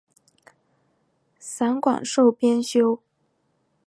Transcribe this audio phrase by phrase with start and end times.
[1.37, 3.03] 散馆授编修。